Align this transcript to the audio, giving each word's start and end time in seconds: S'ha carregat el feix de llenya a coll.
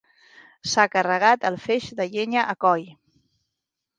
S'ha 0.71 0.85
carregat 0.93 1.43
el 1.51 1.59
feix 1.67 1.91
de 2.01 2.09
llenya 2.15 2.45
a 2.53 2.57
coll. 2.65 2.89